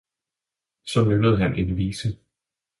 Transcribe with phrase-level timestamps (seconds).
[0.81, 2.17] og så nynnede han en vise.